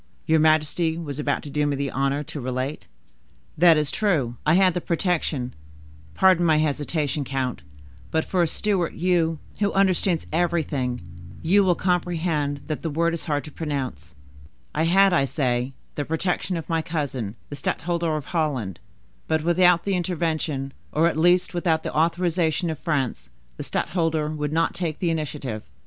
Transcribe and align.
Your 0.25 0.39
majesty 0.39 0.97
was 0.97 1.19
about 1.19 1.43
to 1.43 1.51
do 1.51 1.67
me 1.67 1.75
the 1.75 1.91
honor 1.91 2.23
to 2.23 2.41
relate—" 2.41 2.87
"That 3.55 3.77
is 3.77 3.91
true, 3.91 4.35
I 4.47 4.55
had 4.55 4.73
the 4.73 4.81
protection,—pardon 4.81 6.43
my 6.43 6.57
hesitation, 6.57 7.23
count, 7.23 7.61
but, 8.09 8.25
for 8.25 8.41
a 8.41 8.47
Stuart, 8.47 8.93
you, 8.93 9.37
who 9.59 9.71
understand 9.73 10.25
everything, 10.33 11.01
you 11.43 11.63
will 11.63 11.75
comprehend 11.75 12.61
that 12.65 12.81
the 12.81 12.89
word 12.89 13.13
is 13.13 13.25
hard 13.25 13.43
to 13.43 13.51
pronounce;—I 13.51 14.85
had, 14.85 15.13
I 15.13 15.25
say, 15.25 15.71
the 15.93 16.03
protection 16.03 16.57
of 16.57 16.67
my 16.67 16.81
cousin 16.81 17.35
the 17.49 17.55
stadtholder 17.55 18.15
of 18.17 18.25
Holland; 18.25 18.79
but 19.27 19.43
without 19.43 19.83
the 19.83 19.93
intervention, 19.95 20.73
or 20.91 21.07
at 21.09 21.15
least 21.15 21.53
without 21.53 21.83
the 21.83 21.93
authorization 21.95 22.71
of 22.71 22.79
France, 22.79 23.29
the 23.57 23.63
stadtholder 23.63 24.29
would 24.29 24.51
not 24.51 24.73
take 24.73 24.97
the 24.97 25.11
initiative. 25.11 25.61